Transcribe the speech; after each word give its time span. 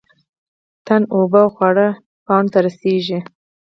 تنه 0.85 1.05
اوبه 1.15 1.39
او 1.45 1.49
خواړه 1.55 1.87
پاڼو 2.25 2.47
ته 2.53 2.59
رسوي 2.65 3.19